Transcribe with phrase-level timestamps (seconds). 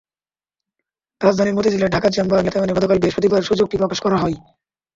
[1.21, 4.37] রাজধানীর মতিঝিলে ঢাকা চেম্বার মিলনায়তনে গতকাল বৃহস্পতিবার সূচকটি প্রকাশ করা হয়।